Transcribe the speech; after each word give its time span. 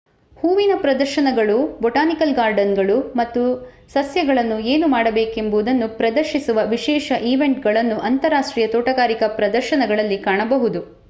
ಹೂವಿನ 0.37 0.73
ಪ್ರದರ್ಶನಗಳು 0.75 1.55
ಬೊಟಾನಿಕಲ್ 1.81 2.33
ಗಾರ್ಡನ್‌ಗಳು 2.35 2.95
ಮತ್ತು 3.15 3.41
ಸಸ್ಯಗಳನ್ನು 3.89 4.57
ಏನು 4.71 4.87
ಮಾಡಬೇಕೆಂಬುದನ್ನು 4.87 5.89
ಪ್ರದರ್ಶಿಸುವ 5.99 6.65
ವಿಶೇಷ 6.67 7.11
ಈವೆಂಟ್‌ಗಳನ್ನು 7.31 7.99
ಅಂತರರಾಷ್ಟ್ರೀಯ 8.09 8.67
ತೋಟಗಾರಿಕಾ 8.69 9.29
ಪ್ರದರ್ಶನಗಳಲ್ಲಿ 9.39 10.19
ಕಾಣಬಹುದು 10.21 10.81